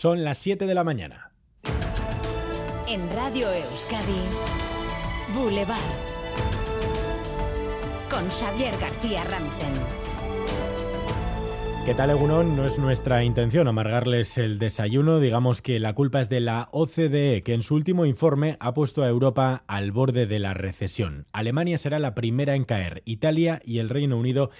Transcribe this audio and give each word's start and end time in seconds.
Son 0.00 0.22
las 0.22 0.38
7 0.38 0.64
de 0.66 0.74
la 0.76 0.84
mañana. 0.84 1.32
En 2.86 3.12
Radio 3.16 3.50
Euskadi, 3.50 4.20
Boulevard. 5.34 5.76
Con 8.08 8.28
Xavier 8.30 8.78
García 8.78 9.24
Ramsten. 9.24 9.72
¿Qué 11.84 11.94
tal, 11.94 12.10
Egunon? 12.10 12.54
No 12.54 12.64
es 12.64 12.78
nuestra 12.78 13.24
intención 13.24 13.66
amargarles 13.66 14.38
el 14.38 14.60
desayuno. 14.60 15.18
Digamos 15.18 15.62
que 15.62 15.80
la 15.80 15.94
culpa 15.94 16.20
es 16.20 16.28
de 16.28 16.38
la 16.38 16.68
OCDE, 16.70 17.42
que 17.42 17.54
en 17.54 17.64
su 17.64 17.74
último 17.74 18.06
informe 18.06 18.56
ha 18.60 18.74
puesto 18.74 19.02
a 19.02 19.08
Europa 19.08 19.64
al 19.66 19.90
borde 19.90 20.28
de 20.28 20.38
la 20.38 20.54
recesión. 20.54 21.26
Alemania 21.32 21.76
será 21.76 21.98
la 21.98 22.14
primera 22.14 22.54
en 22.54 22.62
caer. 22.62 23.02
Italia 23.04 23.60
y 23.64 23.80
el 23.80 23.88
Reino 23.88 24.16
Unido 24.16 24.50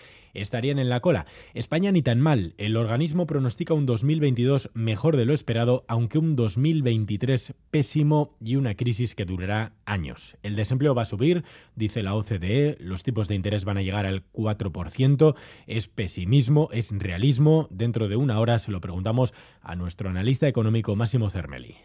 estarían 0.41 0.79
en 0.79 0.89
la 0.89 1.01
cola. 1.01 1.27
España 1.55 1.93
ni 1.93 2.03
tan 2.03 2.21
mal. 2.21 2.55
El 2.59 2.77
organismo 2.77 3.27
pronostica 3.27 3.75
un 3.75 3.87
2022 3.87 4.71
mejor 4.75 5.17
de 5.17 5.25
lo 5.25 5.35
esperado, 5.35 5.85
aunque 5.89 6.19
un 6.19 6.37
2023 6.37 7.55
pésimo 7.71 8.37
y 8.41 8.57
una 8.57 8.75
crisis 8.75 9.15
que 9.15 9.25
durará 9.25 9.73
años. 9.85 10.37
El 10.43 10.57
desempleo 10.57 10.95
va 10.95 11.03
a 11.03 11.07
subir, 11.07 11.45
dice 11.75 12.03
la 12.03 12.15
OCDE, 12.15 12.77
los 12.81 13.03
tipos 13.03 13.29
de 13.29 13.35
interés 13.35 13.65
van 13.65 13.79
a 13.79 13.83
llegar 13.83 14.07
al 14.07 14.25
4%. 14.33 15.35
Es 15.67 15.89
pesimismo, 15.89 16.69
es 16.73 16.91
realismo. 16.93 17.69
Dentro 17.71 18.09
de 18.09 18.17
una 18.17 18.39
hora 18.41 18.59
se 18.59 18.71
lo 18.71 18.81
preguntamos 18.81 19.35
a 19.63 19.77
nuestro 19.77 20.11
analista 20.11 20.49
económico 20.49 20.97
Máximo 20.97 21.31
Cermeli. 21.31 21.77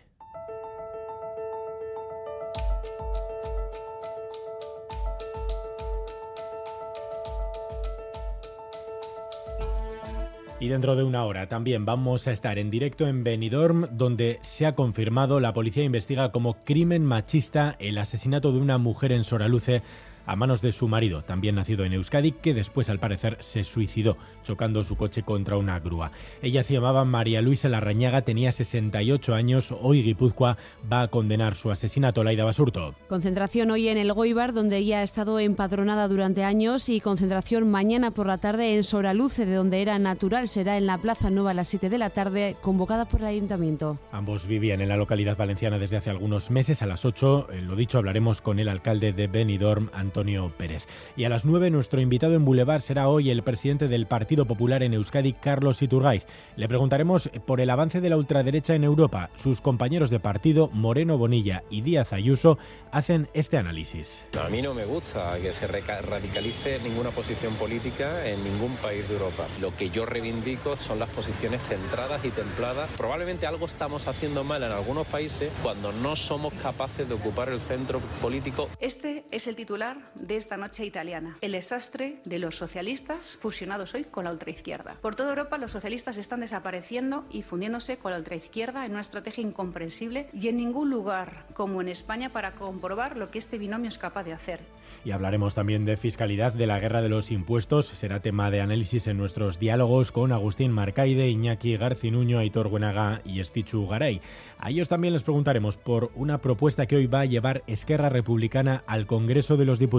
Y 10.64 10.70
dentro 10.70 10.96
de 10.96 11.04
una 11.04 11.26
hora 11.26 11.50
también 11.50 11.84
vamos 11.84 12.26
a 12.26 12.32
estar 12.32 12.58
en 12.58 12.72
directo 12.72 13.06
en 13.06 13.26
Benidorm, 13.26 13.86
donde 13.92 14.38
se 14.40 14.66
ha 14.66 14.76
confirmado, 14.76 15.42
la 15.42 15.54
policía 15.54 15.84
investiga 15.84 16.32
como 16.32 16.64
crimen 16.64 17.04
machista 17.04 17.76
el 17.80 17.98
asesinato 17.98 18.54
de 18.54 18.60
una 18.60 18.78
mujer 18.78 19.12
en 19.12 19.26
Soraluce 19.26 19.82
a 20.26 20.36
manos 20.36 20.62
de 20.62 20.72
su 20.72 20.88
marido, 20.88 21.24
también 21.24 21.56
nacido 21.56 21.86
en 21.86 21.94
Euskadi, 21.94 22.32
que 22.32 22.54
después 22.54 22.90
al 22.90 23.00
parecer 23.00 23.38
se 23.40 23.64
suicidó 23.64 24.18
chocando 24.44 24.84
su 24.84 24.96
coche 24.96 25.24
contra 25.24 25.58
una 25.58 25.80
grúa. 25.80 26.12
Ella 26.42 26.64
se 26.64 26.74
llamaba 26.74 27.06
María 27.06 27.42
Luisa 27.42 27.70
Larrañaga, 27.70 28.22
tenía 28.22 28.52
68 28.52 29.34
años, 29.34 29.74
hoy 29.82 30.04
Guipúzcoa 30.04 30.58
va 30.92 31.02
a 31.02 31.08
condenar 31.08 31.56
su 31.56 31.72
asesinato, 31.72 32.24
Laida 32.24 32.44
Basurto. 32.44 32.96
Concentración 33.08 33.72
hoy 33.72 33.88
en 33.90 33.98
el 33.98 34.14
Goibar, 34.14 34.54
donde 34.54 34.78
ella 34.78 35.00
ha 35.00 35.04
estado 35.04 35.40
empadronada 35.40 36.08
durante 36.08 36.44
años, 36.44 36.90
y 36.90 37.00
concentración 37.00 37.70
mañana 37.70 38.12
por 38.12 38.28
la 38.28 38.38
tarde 38.38 38.76
en 38.76 38.84
Soraluce, 38.84 39.46
de 39.46 39.56
donde 39.56 39.82
era 39.82 40.00
natural, 40.00 40.48
será 40.48 40.78
en 40.78 40.88
la 40.88 40.98
Plaza 40.98 41.30
Nueva 41.30 41.52
a 41.52 41.54
las 41.54 41.68
7 41.68 41.90
de 41.90 41.98
la 41.98 42.10
tarde, 42.10 42.56
convocada 42.62 43.06
por 43.06 43.22
el 43.22 43.28
Ayuntamiento. 43.28 43.98
Ambos 44.12 44.48
vivían 44.48 44.82
en 44.82 44.90
la 44.90 44.98
localidad 44.98 45.38
valenciana 45.38 45.78
desde 45.78 45.98
hace 45.98 46.10
algunos 46.10 46.50
meses, 46.50 46.82
a 46.82 46.86
las 46.86 47.06
8, 47.06 47.48
eh, 47.52 47.62
lo 47.62 47.76
dicho, 47.76 47.98
hablaremos 47.98 48.42
con 48.42 48.60
el 48.60 48.70
alcalde 48.70 49.14
de 49.14 49.28
Benidorm, 49.28 49.90
Antonio 49.94 50.13
Pérez. 50.58 50.88
Y 51.18 51.24
a 51.24 51.30
las 51.30 51.44
9 51.44 51.72
nuestro 51.72 52.00
invitado 52.00 52.36
en 52.36 52.46
Boulevard 52.46 52.82
será 52.82 53.10
hoy 53.10 53.30
el 53.32 53.44
presidente 53.44 53.88
del 53.88 54.06
Partido 54.06 54.46
Popular 54.46 54.84
en 54.84 54.94
Euskadi, 54.94 55.34
Carlos 55.34 55.82
Iturgaiz. 55.82 56.26
Le 56.56 56.68
preguntaremos 56.68 57.30
por 57.46 57.60
el 57.60 57.70
avance 57.70 58.00
de 58.00 58.10
la 58.10 58.18
ultraderecha 58.18 58.76
en 58.76 58.84
Europa. 58.84 59.30
Sus 59.36 59.60
compañeros 59.60 60.10
de 60.10 60.20
partido, 60.20 60.70
Moreno 60.72 61.18
Bonilla 61.18 61.64
y 61.70 61.82
Díaz 61.82 62.14
Ayuso, 62.14 62.58
hacen 62.92 63.28
este 63.34 63.58
análisis. 63.58 64.26
A 64.40 64.50
mí 64.50 64.62
no 64.62 64.74
me 64.74 64.86
gusta 64.86 65.36
que 65.42 65.52
se 65.52 65.68
radicalice 65.68 66.80
ninguna 66.84 67.10
posición 67.10 67.56
política 67.56 68.28
en 68.28 68.44
ningún 68.44 68.76
país 68.78 69.08
de 69.10 69.16
Europa. 69.16 69.46
Lo 69.60 69.76
que 69.76 69.90
yo 69.90 70.06
reivindico 70.06 70.78
son 70.78 71.00
las 71.00 71.10
posiciones 71.10 71.62
centradas 71.62 72.24
y 72.24 72.30
templadas. 72.30 72.90
Probablemente 72.98 73.48
algo 73.48 73.66
estamos 73.66 74.08
haciendo 74.08 74.44
mal 74.44 74.62
en 74.64 74.72
algunos 74.72 75.08
países 75.08 75.52
cuando 75.64 75.92
no 75.92 76.16
somos 76.16 76.54
capaces 76.54 77.08
de 77.08 77.16
ocupar 77.16 77.50
el 77.50 77.60
centro 77.60 78.00
político. 78.22 78.70
Este 78.80 79.26
es 79.32 79.48
el 79.48 79.56
titular 79.56 79.98
de 80.16 80.36
esta 80.36 80.58
noche 80.58 80.86
italiana. 80.86 81.38
El 81.42 81.54
desastre 81.54 82.18
de 82.26 82.40
los 82.40 82.56
socialistas 82.56 83.38
fusionados 83.40 83.94
hoy 83.94 84.04
con 84.04 84.26
la 84.26 84.32
ultraizquierda. 84.32 84.96
Por 85.02 85.16
toda 85.16 85.30
Europa 85.30 85.58
los 85.58 85.72
socialistas 85.72 86.18
están 86.18 86.42
desapareciendo 86.42 87.26
y 87.32 87.42
fundiéndose 87.42 87.98
con 87.98 88.12
la 88.12 88.18
ultraizquierda 88.18 88.86
en 88.86 88.92
una 88.92 89.02
estrategia 89.02 89.44
incomprensible 89.44 90.28
y 90.34 90.48
en 90.48 90.58
ningún 90.58 90.90
lugar 90.90 91.46
como 91.54 91.82
en 91.82 91.88
España 91.88 92.30
para 92.30 92.54
comprobar 92.54 93.18
lo 93.18 93.32
que 93.32 93.40
este 93.40 93.58
binomio 93.58 93.88
es 93.88 93.98
capaz 93.98 94.24
de 94.24 94.34
hacer. 94.34 94.60
Y 95.06 95.12
hablaremos 95.12 95.56
también 95.56 95.86
de 95.86 95.98
fiscalidad, 95.98 96.54
de 96.54 96.68
la 96.68 96.80
guerra 96.80 97.02
de 97.02 97.10
los 97.10 97.32
impuestos. 97.32 97.88
Será 97.88 98.22
tema 98.22 98.52
de 98.52 98.62
análisis 98.62 99.08
en 99.08 99.18
nuestros 99.18 99.60
diálogos 99.60 100.12
con 100.12 100.32
Agustín 100.32 100.72
Marcaide, 100.72 101.30
Iñaki 101.30 101.78
Garcinuño, 101.78 102.40
Aitor 102.40 102.70
Buenaga 102.70 103.22
y 103.26 103.40
Estichu 103.40 103.88
Garay. 103.88 104.22
A 104.60 104.70
ellos 104.70 104.90
también 104.90 105.14
les 105.14 105.24
preguntaremos 105.24 105.78
por 105.78 106.12
una 106.16 106.40
propuesta 106.40 106.86
que 106.86 106.96
hoy 106.96 107.08
va 107.08 107.22
a 107.22 107.26
llevar 107.26 107.64
Esquerra 107.68 108.10
Republicana 108.10 108.84
al 108.88 109.08
Congreso 109.08 109.58
de 109.58 109.66
los 109.66 109.80
Diputados. 109.80 109.93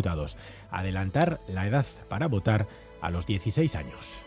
Adelantar 0.71 1.41
la 1.49 1.67
edad 1.67 1.87
para 2.09 2.29
votar 2.29 2.67
a 3.01 3.11
los 3.11 3.27
16 3.27 3.75
años. 3.75 4.25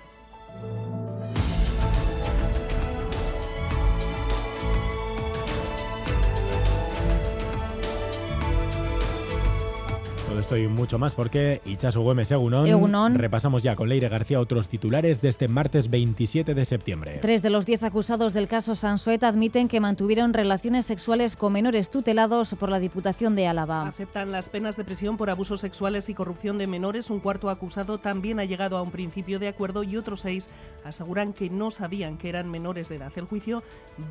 Todo 10.38 10.44
esto 10.44 10.58
y 10.58 10.68
mucho 10.68 11.00
más 11.00 11.16
porque 11.16 11.64
Ichazo 11.66 12.02
Güemes 12.02 12.30
Egunon, 12.30 12.68
Egunon. 12.68 13.16
repasamos 13.16 13.64
ya 13.64 13.76
con 13.76 13.90
Leire 13.90 14.08
García 14.08 14.40
otros 14.40 14.70
titulares 14.70 15.20
de 15.20 15.30
este 15.30 15.48
martes 15.48 15.90
27 15.90 16.54
de 16.54 16.64
septiembre. 16.64 17.18
Tres 17.24 17.42
de 17.42 17.50
los 17.50 17.66
diez 17.66 17.82
acusados 17.82 18.36
del 18.36 18.48
caso 18.48 18.76
Sansuet 18.76 19.24
admiten 19.24 19.68
que 19.68 19.80
mantuvieron 19.80 20.36
relaciones 20.36 20.86
sexuales 20.86 21.36
con 21.36 21.54
menores 21.54 21.90
tutelados 21.90 22.54
por 22.54 22.70
la 22.70 22.78
Diputación 22.78 23.36
de 23.36 23.48
Álava. 23.48 23.88
Aceptan 23.88 24.32
las 24.32 24.50
penas 24.50 24.78
de 24.78 24.84
prisión 24.84 25.18
por 25.18 25.32
abusos 25.32 25.60
sexuales 25.60 26.08
y 26.08 26.14
corrupción 26.14 26.60
de 26.60 26.68
menores. 26.68 27.10
Un 27.10 27.20
cuarto 27.20 27.50
acusado 27.50 27.98
también 27.98 28.40
ha 28.40 28.46
llegado 28.46 28.78
a 28.78 28.84
un 28.84 28.92
principio 28.92 29.40
de 29.40 29.48
acuerdo 29.48 29.82
y 29.82 29.98
otros 29.98 30.20
seis 30.20 30.50
aseguran 30.86 31.34
que 31.34 31.50
no 31.50 31.72
sabían 31.72 32.16
que 32.20 32.30
eran 32.30 32.48
menores 32.48 32.90
de 32.90 32.98
edad. 32.98 33.12
El 33.16 33.26
juicio 33.26 33.64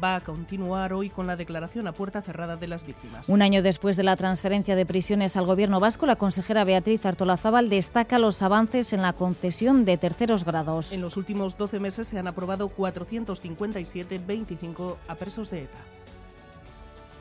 va 0.02 0.16
a 0.16 0.20
continuar 0.20 0.92
hoy 0.92 1.08
con 1.08 1.28
la 1.28 1.36
declaración 1.36 1.86
a 1.86 1.92
puerta 1.92 2.20
cerrada 2.20 2.56
de 2.56 2.66
las 2.66 2.84
víctimas. 2.84 3.28
Un 3.28 3.42
año 3.42 3.62
después 3.62 3.96
de 3.96 4.02
la 4.02 4.16
transferencia 4.16 4.74
de 4.74 4.86
prisiones 4.86 5.36
al 5.36 5.46
Gobierno 5.46 5.78
vasco, 5.78 6.04
la 6.04 6.15
consejera 6.16 6.64
Beatriz 6.64 7.04
Artolazábal 7.06 7.68
destaca 7.68 8.18
los 8.18 8.42
avances 8.42 8.92
en 8.92 9.02
la 9.02 9.12
concesión 9.12 9.84
de 9.84 9.96
terceros 9.96 10.44
grados. 10.44 10.92
En 10.92 11.00
los 11.00 11.16
últimos 11.16 11.56
12 11.56 11.80
meses 11.80 12.08
se 12.08 12.18
han 12.18 12.26
aprobado 12.26 12.68
457, 12.68 14.20
25 14.26 14.98
a 15.08 15.14
presos 15.14 15.50
de 15.50 15.64
ETA. 15.64 15.78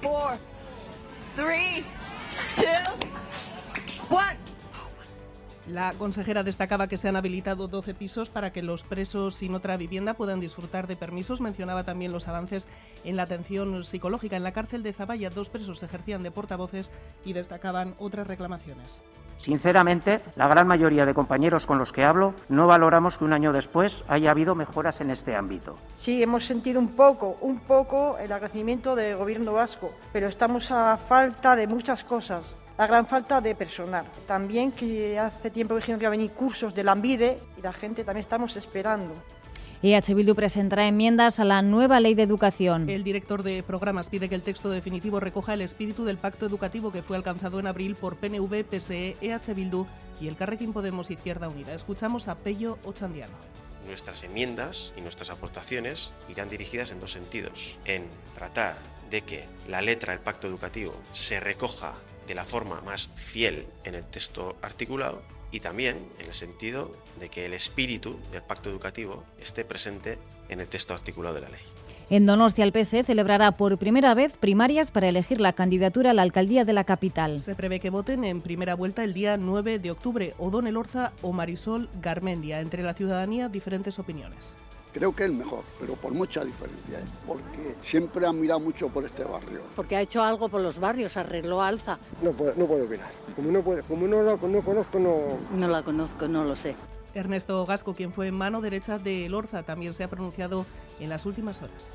Four, 0.02 0.38
three, 1.36 1.84
two, 2.56 4.16
one. 4.16 4.45
La 5.68 5.94
consejera 5.94 6.44
destacaba 6.44 6.88
que 6.88 6.98
se 6.98 7.08
han 7.08 7.16
habilitado 7.16 7.68
12 7.68 7.96
pisos 7.96 8.30
para 8.30 8.52
que 8.54 8.62
los 8.62 8.84
presos 8.84 9.36
sin 9.36 9.56
otra 9.56 9.78
vivienda 9.78 10.14
puedan 10.14 10.40
disfrutar 10.40 10.86
de 10.86 10.96
permisos. 10.96 11.42
Mencionaba 11.42 11.84
también 11.84 12.12
los 12.12 12.28
avances 12.28 12.68
en 13.04 13.16
la 13.16 13.24
atención 13.24 13.84
psicológica. 13.84 14.38
En 14.38 14.44
la 14.44 14.52
cárcel 14.52 14.84
de 14.84 14.94
Zaballa, 14.94 15.32
dos 15.32 15.50
presos 15.50 15.82
ejercían 15.82 16.22
de 16.22 16.30
portavoces 16.30 16.92
y 17.26 17.34
destacaban 17.34 17.96
otras 17.98 18.28
reclamaciones. 18.28 19.02
Sinceramente, 19.38 20.22
la 20.36 20.48
gran 20.48 20.68
mayoría 20.68 21.06
de 21.06 21.14
compañeros 21.14 21.68
con 21.68 21.78
los 21.78 21.92
que 21.92 22.04
hablo 22.04 22.34
no 22.50 22.68
valoramos 22.68 23.18
que 23.18 23.26
un 23.26 23.34
año 23.34 23.54
después 23.54 24.04
haya 24.08 24.32
habido 24.32 24.56
mejoras 24.56 25.02
en 25.02 25.12
este 25.12 25.36
ámbito. 25.36 25.76
Sí, 25.96 26.24
hemos 26.24 26.46
sentido 26.46 26.80
un 26.80 26.90
poco, 26.90 27.38
un 27.42 27.60
poco 27.60 28.18
el 28.18 28.32
agradecimiento 28.32 28.96
del 28.96 29.18
gobierno 29.18 29.54
vasco, 29.54 29.92
pero 30.12 30.28
estamos 30.28 30.72
a 30.72 30.98
falta 30.98 31.56
de 31.56 31.68
muchas 31.68 32.04
cosas 32.04 32.58
la 32.78 32.88
gran 32.88 33.06
falta 33.06 33.40
de 33.42 33.56
personal. 33.56 34.06
También 34.28 34.72
que 34.72 35.18
hace 35.18 35.50
tiempo 35.50 35.76
dijeron 35.76 36.00
que 36.00 36.04
iba 36.04 36.10
a 36.10 36.18
venir 36.18 36.32
cursos 36.32 36.76
de 36.76 36.84
la 36.84 36.92
Ambide 36.92 37.40
y 37.58 37.62
la 37.62 37.74
gente 37.74 38.04
también 38.04 38.22
estamos 38.22 38.58
esperando. 38.58 39.14
EH 39.84 40.14
Bildu 40.14 40.36
presentará 40.36 40.88
enmiendas 40.88 41.40
a 41.40 41.46
la 41.46 41.62
nueva 41.62 42.00
ley 42.00 42.16
de 42.16 42.24
educación. 42.24 42.90
El 42.90 43.04
director 43.04 43.44
de 43.44 43.62
programas 43.62 44.10
pide 44.10 44.30
que 44.30 44.36
el 44.36 44.42
texto 44.42 44.70
definitivo 44.70 45.20
recoja 45.20 45.54
el 45.54 45.62
espíritu 45.62 46.06
del 46.06 46.18
pacto 46.18 46.46
educativo 46.46 46.92
que 46.92 47.04
fue 47.04 47.18
alcanzado 47.18 47.60
en 47.60 47.68
abril 47.68 47.96
por 47.96 48.16
PNV, 48.16 48.64
PSE, 48.64 49.18
EH 49.22 49.54
Bildu 49.54 49.86
y 50.20 50.28
el 50.28 50.38
Carrequín 50.38 50.74
Podemos 50.74 51.12
Izquierda 51.12 51.50
Unida. 51.50 51.74
Escuchamos 51.74 52.28
a 52.28 52.36
Pello 52.36 52.78
Ochandiano. 52.86 53.34
Nuestras 53.86 54.24
enmiendas 54.24 54.94
y 54.98 55.02
nuestras 55.02 55.30
aportaciones 55.30 56.14
irán 56.30 56.50
dirigidas 56.50 56.92
en 56.92 57.00
dos 57.00 57.12
sentidos. 57.12 57.78
En 57.86 58.06
tratar 58.34 58.78
de 59.12 59.22
que 59.22 59.44
la 59.68 59.82
letra 59.82 60.14
del 60.14 60.24
pacto 60.24 60.48
educativo 60.48 60.96
se 61.12 61.40
recoja 61.40 61.96
de 62.26 62.34
la 62.34 62.46
forma 62.46 62.82
más 62.82 63.12
fiel 63.16 63.68
en 63.84 63.94
el 63.94 64.06
texto 64.06 64.56
articulado 64.64 65.22
y 65.56 65.62
también 65.62 65.96
en 66.20 66.26
el 66.26 66.34
sentido 66.34 66.92
de 67.18 67.30
que 67.30 67.46
el 67.46 67.54
espíritu 67.54 68.18
del 68.30 68.42
pacto 68.42 68.70
educativo 68.70 69.24
esté 69.40 69.64
presente 69.64 70.18
en 70.50 70.60
el 70.60 70.68
texto 70.68 70.94
articulado 70.94 71.36
de 71.36 71.42
la 71.42 71.50
ley. 71.50 71.62
En 72.10 72.26
Donostia, 72.26 72.66
el 72.66 72.74
PSE 72.74 73.06
celebrará 73.06 73.54
por 73.54 73.78
primera 73.78 74.14
vez 74.14 74.36
primarias 74.36 74.92
para 74.92 75.08
elegir 75.08 75.40
la 75.40 75.54
candidatura 75.54 76.12
a 76.12 76.14
la 76.14 76.24
alcaldía 76.24 76.66
de 76.66 76.74
la 76.74 76.84
capital. 76.84 77.40
Se 77.40 77.56
prevé 77.56 77.80
que 77.80 77.90
voten 77.90 78.26
en 78.26 78.42
primera 78.42 78.76
vuelta 78.76 79.06
el 79.06 79.14
día 79.14 79.38
9 79.38 79.80
de 79.80 79.92
octubre 79.92 80.34
O'Donnell 80.40 80.76
Orza 80.76 81.14
o 81.22 81.32
Marisol 81.32 81.88
Garmendia. 82.02 82.60
Entre 82.60 82.84
la 82.84 82.94
ciudadanía, 82.94 83.48
diferentes 83.48 83.98
opiniones. 83.98 84.58
Creo 84.96 85.14
que 85.14 85.24
es 85.24 85.30
el 85.30 85.36
mejor, 85.36 85.62
pero 85.78 85.96
por 85.96 86.14
mucha 86.14 86.46
diferencia, 86.46 87.00
¿eh? 87.00 87.04
porque 87.28 87.76
siempre 87.82 88.26
han 88.26 88.40
mirado 88.40 88.62
mucho 88.62 88.88
por 88.88 89.04
este 89.04 89.26
barrio. 89.26 89.60
Porque 89.76 89.98
ha 89.98 90.02
hecho 90.02 90.24
algo 90.24 90.48
por 90.48 90.62
los 90.62 90.80
barrios, 90.80 91.18
arregló 91.18 91.62
Alza. 91.62 92.00
No 92.22 92.32
puedo, 92.32 92.54
no 92.56 92.66
puedo 92.66 92.86
opinar. 92.86 93.12
Como 93.36 93.52
no, 93.52 93.62
puedo, 93.62 93.84
como 93.84 94.08
no 94.08 94.24
la 94.24 94.38
no 94.38 94.62
conozco, 94.62 94.98
no... 94.98 95.38
No 95.54 95.68
la 95.68 95.84
conozco, 95.84 96.30
no 96.30 96.46
lo 96.46 96.56
sé. 96.56 96.78
Ernesto 97.14 97.66
Gasco, 97.66 97.94
quien 97.94 98.14
fue 98.14 98.32
mano 98.32 98.62
derecha 98.62 98.98
de 98.98 99.28
Lorza, 99.28 99.64
también 99.64 99.94
se 99.94 100.06
ha 100.06 100.10
pronunciado 100.10 100.66
en 101.02 101.10
las 101.10 101.26
últimas 101.26 101.62
horas. 101.62 101.92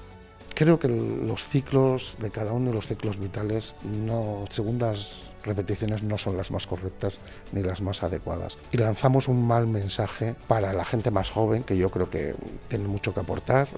Creo 0.61 0.79
que 0.79 0.89
los 0.89 1.43
ciclos 1.43 2.19
de 2.21 2.31
cada 2.31 2.53
uno 2.53 2.69
de 2.69 2.75
los 2.75 2.87
ciclos 2.87 3.19
vitales, 3.19 3.75
no, 3.83 4.45
segundas 4.51 5.31
repeticiones 5.43 6.03
no 6.03 6.19
son 6.19 6.37
las 6.37 6.51
más 6.51 6.67
correctas 6.67 7.19
ni 7.53 7.63
las 7.63 7.81
más 7.81 8.03
adecuadas. 8.03 8.59
Y 8.71 8.77
lanzamos 8.77 9.27
un 9.27 9.43
mal 9.43 9.67
mensaje 9.67 10.35
para 10.49 10.75
la 10.75 10.85
gente 10.85 11.11
más 11.11 11.31
joven, 11.31 11.63
que 11.63 11.79
yo 11.79 11.91
creo 11.91 12.11
que 12.11 12.35
tiene 12.69 12.87
mucho 12.89 13.15
que 13.15 13.21
aportar. 13.21 13.69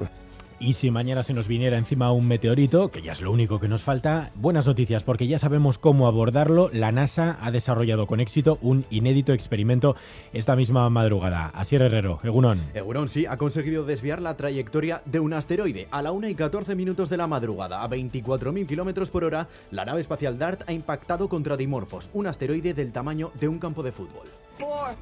Y 0.62 0.75
si 0.75 0.93
mañana 0.93 1.25
se 1.25 1.35
nos 1.35 1.49
viniera 1.49 1.76
encima 1.76 2.12
un 2.12 2.29
meteorito, 2.29 2.93
que 2.93 3.03
ya 3.03 3.11
es 3.11 3.20
lo 3.20 3.32
único 3.32 3.59
que 3.59 3.67
nos 3.67 3.82
falta, 3.82 4.31
buenas 4.37 4.64
noticias 4.64 5.03
porque 5.03 5.26
ya 5.26 5.41
sabemos 5.41 5.76
cómo 5.76 6.06
abordarlo. 6.06 6.70
La 6.73 6.93
NASA 6.93 7.37
ha 7.41 7.50
desarrollado 7.50 8.06
con 8.06 8.20
éxito 8.20 8.59
un 8.62 8.87
inédito 8.88 9.32
experimento 9.32 9.97
esta 10.32 10.55
misma 10.55 10.88
madrugada. 10.88 11.47
Asier 11.47 11.82
Herrero, 11.82 12.20
Egunon. 12.23 12.61
Egunon 12.75 13.09
sí 13.09 13.26
ha 13.26 13.38
conseguido 13.38 13.85
desviar 13.85 14.23
la 14.23 14.37
trayectoria 14.37 15.03
de 15.05 15.19
un 15.19 15.32
asteroide. 15.32 15.88
A 15.91 16.00
la 16.00 16.12
1 16.12 16.29
y 16.29 16.37
14 16.37 16.76
minutos 16.76 17.11
de 17.11 17.17
la 17.17 17.26
madrugada, 17.26 17.82
a 17.82 17.91
24.000 17.91 18.64
kilómetros 18.64 19.11
por 19.11 19.25
hora, 19.25 19.49
la 19.73 19.85
nave 19.85 20.00
espacial 20.00 20.38
DART 20.38 20.62
ha 20.69 20.73
impactado 20.73 21.29
contra 21.29 21.56
Dimorphos, 21.56 22.09
un 22.12 22.29
asteroide 22.29 22.73
del 22.73 22.93
tamaño 22.93 23.32
de 23.41 23.49
un 23.49 23.59
campo 23.59 23.82
de 23.82 23.91
fútbol. 23.91 24.29
Four, 24.61 24.94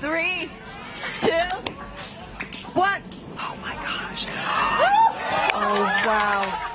three, 0.00 0.48
two, 1.22 2.80
one. 2.80 3.09
Oh 5.54 5.86
wow. 6.04 6.70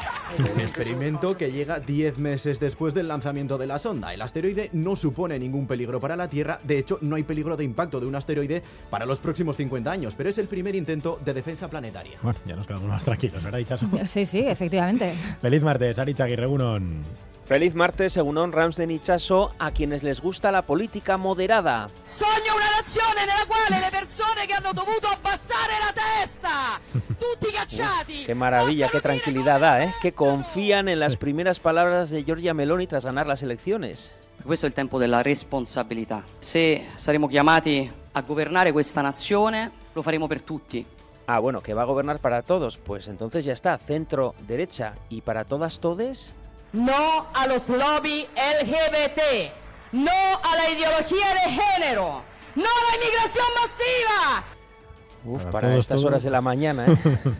Un 0.53 0.59
experimento 0.59 1.37
que 1.37 1.51
llega 1.51 1.79
10 1.79 2.17
meses 2.17 2.59
después 2.59 2.93
del 2.93 3.07
lanzamiento 3.07 3.57
de 3.57 3.67
la 3.67 3.79
sonda. 3.79 4.13
El 4.13 4.21
asteroide 4.21 4.69
no 4.73 4.95
supone 4.95 5.39
ningún 5.39 5.65
peligro 5.65 6.01
para 6.01 6.17
la 6.17 6.27
Tierra, 6.27 6.59
de 6.63 6.77
hecho 6.77 6.97
no 7.01 7.15
hay 7.15 7.23
peligro 7.23 7.55
de 7.55 7.63
impacto 7.63 8.01
de 8.01 8.05
un 8.05 8.15
asteroide 8.15 8.61
para 8.89 9.05
los 9.05 9.19
próximos 9.19 9.55
50 9.55 9.89
años, 9.89 10.13
pero 10.17 10.29
es 10.29 10.37
el 10.37 10.47
primer 10.47 10.75
intento 10.75 11.19
de 11.23 11.33
defensa 11.33 11.69
planetaria. 11.69 12.17
Bueno, 12.21 12.39
ya 12.45 12.55
nos 12.55 12.67
quedamos 12.67 12.89
más 12.89 13.05
tranquilos, 13.05 13.41
¿verdad, 13.43 13.59
Ichazo? 13.59 13.87
Sí, 14.05 14.25
sí, 14.25 14.39
efectivamente. 14.39 15.13
Feliz 15.41 15.63
martes, 15.63 15.99
Arichagui 15.99 16.33
Unon. 16.33 17.05
Feliz 17.45 17.75
martes, 17.75 18.13
según 18.13 18.51
Ramsden 18.51 18.89
Ichaso, 18.89 19.51
a 19.59 19.69
quienes 19.69 20.01
les 20.01 20.19
gusta 20.19 20.51
la 20.51 20.63
política 20.63 21.15
moderada. 21.17 21.91
Sogno 22.09 22.55
una 22.55 22.65
nazione 22.81 23.21
nella 23.21 23.45
quale 23.45 23.79
le 23.79 23.91
persone 23.91 24.47
che 24.47 24.53
hanno 24.53 24.73
dovuto 24.73 25.07
abbassare 25.07 25.73
la 25.79 25.93
testa, 25.93 26.79
tutti 26.91 27.53
cacciati. 27.53 28.23
Qué 28.25 28.33
maravilla, 28.33 28.89
qué 28.89 28.99
tranquilidad 28.99 29.59
da, 29.59 29.83
¿eh? 29.83 29.93
Que 30.01 30.13
confían 30.13 30.87
en 30.87 30.99
las 30.99 31.17
primeras 31.17 31.59
palabras 31.59 32.09
de 32.09 32.23
Giorgia 32.23 32.55
Meloni 32.55 32.87
tras 32.87 33.05
ganar 33.05 33.27
las 33.27 33.43
elecciones. 33.43 34.15
Questo 34.43 34.65
è 34.65 34.69
il 34.69 34.73
tempo 34.73 34.97
della 34.97 35.21
responsabilità. 35.21 36.23
Se 36.39 36.87
saremo 36.95 37.27
chiamati 37.27 37.91
a 38.11 38.21
governare 38.21 38.71
questa 38.71 39.01
nazione, 39.01 39.71
lo 39.93 40.01
faremo 40.01 40.25
per 40.25 40.41
tutti. 40.41 40.83
Ah, 41.27 41.37
bueno, 41.37 41.61
que 41.61 41.75
va 41.75 41.83
a 41.83 41.85
gobernar 41.85 42.17
para 42.17 42.41
todos. 42.41 42.77
Pues 42.77 43.07
entonces 43.07 43.45
ya 43.45 43.53
está, 43.53 43.77
centro, 43.77 44.33
derecha 44.47 44.95
y 45.09 45.21
para 45.21 45.45
todas, 45.45 45.79
todes. 45.79 46.33
No 46.75 47.27
a 47.33 47.47
los 47.47 47.69
lobby 47.69 48.27
LGBT. 48.35 49.53
No 49.93 50.11
a 50.11 50.55
la 50.57 50.69
ideología 50.69 51.33
de 51.33 51.51
género. 51.51 52.21
No 52.55 52.63
a 52.65 52.91
la 52.91 52.95
inmigración 52.97 53.45
masiva. 53.61 54.43
Uf, 55.23 55.41
Para 55.43 55.51
para, 55.51 55.67
todos, 55.69 55.79
estas 55.79 55.95
todos. 55.95 56.05
horas 56.05 56.23
de 56.23 56.29
la 56.29 56.41
mañana, 56.41 56.85
¿eh? 56.87 56.95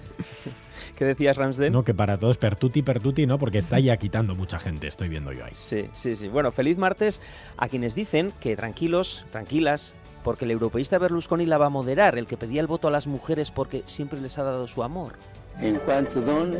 ¿Qué 0.95 1.03
decías, 1.03 1.35
Ramsden? 1.35 1.73
No, 1.73 1.83
que 1.83 1.93
para 1.93 2.17
todos 2.17 2.37
pertuti, 2.37 2.81
pertuti, 2.81 3.25
¿no? 3.25 3.37
Porque 3.37 3.57
está 3.57 3.77
ya 3.79 3.97
quitando 3.97 4.35
mucha 4.35 4.57
gente, 4.57 4.87
estoy 4.87 5.09
viendo 5.09 5.33
yo 5.33 5.43
ahí. 5.43 5.51
Sí, 5.53 5.89
sí, 5.93 6.15
sí. 6.15 6.29
Bueno, 6.29 6.53
feliz 6.53 6.77
martes 6.77 7.21
a 7.57 7.67
quienes 7.67 7.93
dicen 7.93 8.31
que 8.39 8.55
tranquilos, 8.55 9.25
tranquilas, 9.31 9.93
porque 10.23 10.45
el 10.45 10.51
europeísta 10.51 10.97
Berlusconi 10.97 11.45
la 11.45 11.57
va 11.57 11.65
a 11.65 11.69
moderar, 11.69 12.17
el 12.17 12.25
que 12.25 12.37
pedía 12.37 12.61
el 12.61 12.67
voto 12.67 12.87
a 12.87 12.91
las 12.91 13.05
mujeres 13.05 13.51
porque 13.51 13.83
siempre 13.85 14.21
les 14.21 14.37
ha 14.37 14.43
dado 14.43 14.65
su 14.67 14.81
amor. 14.81 15.17
In 15.61 15.79
quanto 15.85 16.19
donne 16.19 16.59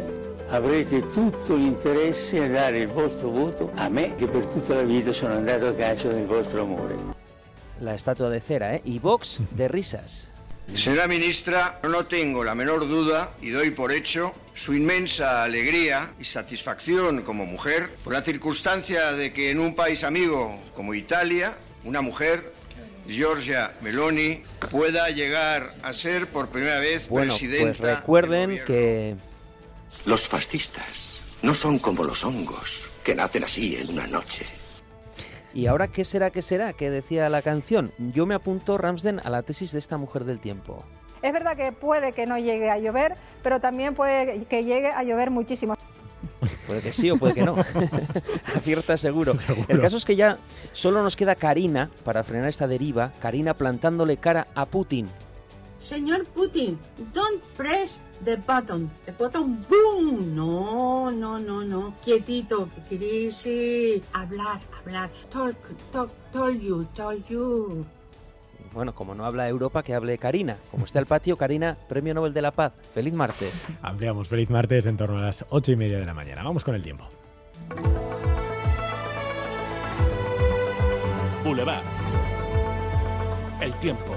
avrete 0.50 1.10
tutto 1.10 1.56
l'interesse 1.56 2.44
a 2.44 2.48
dare 2.48 2.80
il 2.80 2.88
vostro 2.88 3.30
voto 3.30 3.72
a 3.76 3.90
me 3.90 4.16
che 4.16 4.28
per 4.28 4.46
tutta 4.46 4.76
la 4.76 4.84
vita 4.84 5.12
sono 5.12 5.34
andato 5.34 5.68
a 5.68 5.74
calcio 5.74 6.08
del 6.08 6.26
vostro 6.26 6.62
amore. 6.62 6.96
La 7.80 7.94
estatua 7.94 8.30
de 8.30 8.40
cera, 8.40 8.74
¿eh? 8.76 8.82
Y 8.86 9.00
Vox 9.00 9.42
de 9.52 9.68
risas. 9.68 10.30
Señora 10.74 11.08
ministra, 11.08 11.80
no 11.84 12.06
tengo 12.06 12.44
la 12.44 12.56
menor 12.56 12.88
duda 12.88 13.32
y 13.42 13.52
doy 13.52 13.70
por 13.72 13.92
hecho 13.92 14.34
su 14.54 14.74
inmensa 14.74 15.44
alegría 15.44 16.14
y 16.18 16.24
satisfacción 16.24 17.22
como 17.22 17.46
mujer 17.46 17.92
por 18.04 18.14
la 18.14 18.22
circunstancia 18.22 19.12
de 19.12 19.32
que 19.32 19.52
en 19.52 19.60
un 19.60 19.76
país 19.76 20.04
amigo 20.04 20.58
como 20.74 20.94
Italia, 20.94 21.58
una 21.84 22.02
mujer, 22.02 22.54
Giorgia 23.08 23.72
Meloni, 23.82 24.44
pueda 24.72 25.10
llegar 25.10 25.76
a 25.84 25.94
ser 25.94 26.28
por 26.28 26.50
primera 26.50 26.80
vez 26.80 27.08
Bueno, 27.10 27.28
presidenta. 27.28 27.78
pues 27.78 27.98
recuerden 27.98 28.60
que 28.66 29.16
Los 30.06 30.28
fascistas 30.28 31.20
no 31.42 31.54
son 31.54 31.80
como 31.80 32.04
los 32.04 32.24
hongos, 32.24 32.82
que 33.04 33.16
nacen 33.16 33.44
así 33.44 33.76
en 33.76 33.90
una 33.92 34.08
noche. 34.08 34.46
¿Y 35.54 35.68
ahora 35.68 35.88
qué 35.88 36.04
será, 36.04 36.32
qué 36.32 36.42
será? 36.42 36.74
Que 36.74 36.90
decía 36.90 37.30
la 37.30 37.42
canción. 37.42 37.94
Yo 37.98 38.26
me 38.26 38.36
apunto, 38.36 38.78
Ramsden, 38.78 39.22
a 39.24 39.30
la 39.30 39.42
tesis 39.44 39.72
de 39.72 39.80
esta 39.80 39.98
mujer 39.98 40.26
del 40.26 40.40
tiempo. 40.40 40.84
Es 41.22 41.32
verdad 41.32 41.56
que 41.56 41.72
puede 41.72 42.12
que 42.12 42.26
no 42.26 42.38
llegue 42.38 42.70
a 42.70 42.78
llover, 42.78 43.16
pero 43.42 43.60
también 43.62 43.96
puede 43.96 44.44
que 44.46 44.64
llegue 44.64 44.90
a 44.90 45.02
llover 45.04 45.32
muchísimo. 45.32 45.76
Puede 46.68 46.82
que 46.82 46.94
sí 46.94 47.10
o 47.12 47.18
puede 47.18 47.34
que 47.34 47.44
no. 47.44 47.56
Acierta 48.56 48.98
seguro. 48.98 49.36
El 49.68 49.80
caso 49.80 49.98
es 49.98 50.06
que 50.06 50.16
ya 50.16 50.40
solo 50.74 51.04
nos 51.04 51.16
queda 51.16 51.36
Karina 51.36 51.90
para 52.04 52.24
frenar 52.24 52.50
esta 52.50 52.68
deriva. 52.68 53.12
Karina 53.20 53.56
plantándole 53.56 54.18
cara 54.18 54.48
a 54.56 54.66
Putin. 54.66 55.10
Señor 55.80 56.26
Putin, 56.28 56.80
don't 57.14 57.44
press 57.56 58.00
the 58.24 58.38
button. 58.38 58.90
The 59.06 59.12
button, 59.12 59.66
boom. 59.70 60.36
No, 60.36 61.12
no, 61.12 61.38
no, 61.38 61.64
no. 61.64 61.94
Quietito, 62.04 62.70
crisis. 62.90 64.02
Hablar, 64.14 64.62
hablar. 64.72 65.12
Talk, 65.30 65.56
talk, 65.92 66.10
told 66.32 66.60
you, 66.62 66.88
told 66.96 67.24
you. 67.28 67.86
Bueno, 68.74 68.94
como 68.94 69.16
no 69.16 69.26
habla 69.26 69.48
Europa, 69.48 69.84
que 69.84 69.94
hable 69.94 70.18
Karina. 70.18 70.58
Como 70.72 70.86
está 70.86 71.00
el 71.00 71.06
patio, 71.06 71.38
Karina, 71.38 71.78
Premio 71.88 72.14
Nobel 72.14 72.34
de 72.34 72.42
la 72.42 72.52
Paz. 72.52 72.74
Feliz 72.94 73.14
martes. 73.14 73.66
Ampliamos 73.82 74.28
feliz 74.28 74.50
martes 74.50 74.86
en 74.86 74.98
torno 74.98 75.18
a 75.18 75.22
las 75.22 75.46
ocho 75.50 75.72
y 75.72 75.76
media 75.76 76.00
de 76.00 76.06
la 76.06 76.14
mañana. 76.14 76.44
Vamos 76.44 76.64
con 76.64 76.76
el 76.76 76.84
tiempo. 76.84 77.10
Boulevard. 81.44 81.84
El 83.62 83.74
tiempo. 83.80 84.14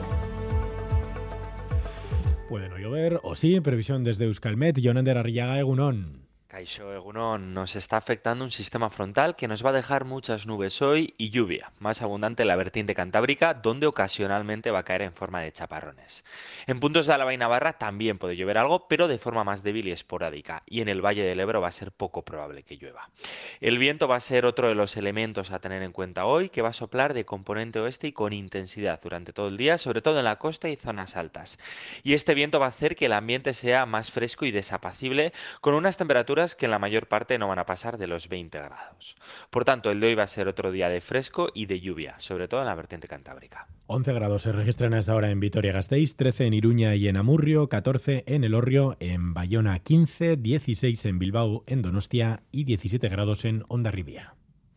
Puede 2.49 2.68
no 2.68 2.78
llover, 2.78 3.20
o 3.23 3.34
sí, 3.34 3.61
previsión 3.61 4.04
desde 4.04 4.25
Euskalmet, 4.25 4.80
Jonander 4.80 5.18
Arriaga 5.18 5.58
Egunon. 5.58 6.27
Caixo 6.49 6.95
Egunon 6.95 7.52
nos 7.52 7.76
está 7.76 7.99
afectando 7.99 8.43
un 8.43 8.50
sistema 8.50 8.88
frontal 8.88 9.37
que 9.37 9.49
nos 9.49 9.62
va 9.62 9.69
a 9.69 9.75
dejar 9.75 10.07
muchas 10.07 10.47
nubes 10.47 10.81
hoy 10.81 11.12
y 11.19 11.28
lluvia, 11.28 11.73
más 11.78 12.00
abundante 12.00 12.43
en 12.43 12.49
la 12.49 12.57
vertiente 12.57 12.95
cantábrica, 12.95 13.52
donde 13.52 13.87
ocasionalmente 13.87 14.71
va 14.71 14.78
a 14.78 14.83
caer 14.83 15.02
en 15.02 15.12
forma 15.12 15.43
de 15.43 15.52
chaparrones. 15.52 16.25
En 16.67 16.81
puntos 16.81 17.05
de 17.05 17.12
Álava 17.12 17.35
y 17.35 17.37
Navarra 17.37 17.75
también 17.75 18.17
puede 18.17 18.35
llover 18.35 18.57
algo, 18.57 18.88
pero 18.88 19.09
de 19.09 19.19
forma 19.19 19.45
más 19.45 19.62
débil 19.62 19.88
y 19.88 19.93
esporádica, 19.93 20.62
y 20.64 20.81
en 20.81 20.88
el 20.88 21.05
Valle 21.05 21.23
del 21.23 21.38
Ebro 21.38 21.61
va 21.61 21.69
a 21.69 21.71
ser 21.73 21.93
poco 21.93 22.25
probable 22.25 22.62
que 22.62 22.78
llueva. 22.78 23.11
El 23.61 23.76
viento 23.76 24.09
va 24.09 24.17
a 24.17 24.21
ser 24.21 24.47
otro 24.47 24.69
de 24.69 24.75
los 24.75 24.97
elementos 24.97 25.50
a 25.50 25.59
tener 25.59 25.83
en 25.83 25.93
cuenta 25.93 26.25
hoy, 26.25 26.49
que 26.49 26.62
va 26.62 26.71
a 26.71 26.73
soplar 26.73 27.12
de 27.12 27.26
componente 27.26 27.78
oeste 27.78 28.07
y 28.07 28.12
con 28.12 28.33
intensidad 28.33 28.99
durante 29.02 29.35
todo 29.35 29.49
el 29.49 29.59
día, 29.59 29.76
sobre 29.76 30.00
todo 30.00 30.19
en 30.19 30.25
la 30.25 30.37
costa 30.37 30.71
y 30.71 30.76
zonas 30.76 31.14
altas. 31.14 31.59
Y 32.02 32.14
este 32.14 32.33
viento 32.33 32.59
va 32.59 32.64
a 32.64 32.71
hacer 32.71 32.97
que 32.97 33.05
el 33.05 33.12
ambiente 33.12 33.52
sea 33.52 33.85
más 33.85 34.11
fresco 34.11 34.47
y 34.47 34.50
desapacible, 34.50 35.35
con 35.61 35.75
unas 35.75 35.99
temperaturas 35.99 36.38
que 36.55 36.67
en 36.67 36.71
la 36.71 36.78
mayor 36.78 37.09
parte 37.09 37.38
no 37.38 37.49
van 37.49 37.59
a 37.59 37.67
pasar 37.67 37.99
de 37.99 38.07
los 38.07 38.28
20 38.28 38.59
grados. 38.59 39.17
Por 39.50 39.64
tanto, 39.64 39.90
el 39.90 40.00
de 40.00 40.09
hoy 40.09 40.14
va 40.14 40.25
a 40.25 40.26
ser 40.26 40.49
otro 40.49 40.71
día 40.71 40.88
de 40.88 41.00
fresco 41.00 41.49
y 41.55 41.67
de 41.67 41.81
lluvia, 41.81 42.14
sobre 42.19 42.49
todo 42.49 42.61
en 42.61 42.67
la 42.67 42.75
vertiente 42.75 43.09
cantábrica. 43.09 43.67
11 43.87 44.12
grados 44.12 44.43
se 44.43 44.52
registran 44.52 44.95
a 44.95 44.99
esta 44.99 45.14
hora 45.14 45.31
en 45.31 45.40
Vitoria-Gasteiz, 45.40 46.17
13 46.17 46.47
en 46.47 46.55
Iruña 46.55 46.95
y 46.95 47.09
en 47.09 47.17
Amurrio, 47.17 47.69
14 47.69 48.25
en 48.26 48.45
El 48.45 48.55
Orrio, 48.55 48.97
en 49.00 49.35
Bayona 49.35 49.78
15, 49.78 50.37
16 50.37 51.05
en 51.07 51.19
Bilbao, 51.19 51.64
en 51.67 51.83
Donostia 51.83 52.43
y 52.52 52.64
17 52.64 53.09
grados 53.09 53.45
en 53.45 53.64
Ondarribia. 53.69 54.35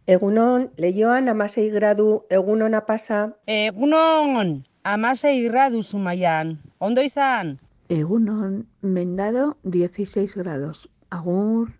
Egunon, 0.08 0.72
leioan 0.78 1.30
amasei 1.30 1.70
gradu, 1.70 2.25
egunona 2.30 2.86
pasa. 2.86 3.38
Egunon, 3.46 4.66
amasei 4.84 5.44
gradu 5.44 5.84
zumaian. 5.84 6.60
Ondo 6.80 7.01
izan? 7.01 7.60
Egunon, 7.88 8.68
Mendaro 8.82 9.58
16 9.63 10.36
grados. 10.36 10.90
Agur. 11.12 11.74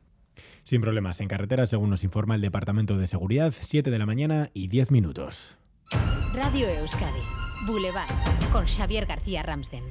Sin 0.64 0.82
problemas 0.82 1.20
en 1.22 1.28
carretera, 1.28 1.66
según 1.66 1.90
nos 1.90 2.04
informa 2.04 2.36
el 2.36 2.42
Departamento 2.42 2.98
de 2.98 3.08
Seguridad, 3.08 3.54
7 3.58 3.90
de 3.90 3.98
la 3.98 4.06
mañana 4.06 4.52
y 4.54 4.68
10 4.68 4.92
minutos. 4.92 5.58
Radio 6.34 6.68
Euskadi, 6.68 7.22
Boulevard, 7.66 8.10
con 8.52 8.66
Xavier 8.68 9.06
García 9.06 9.42
Ramsden. 9.42 9.84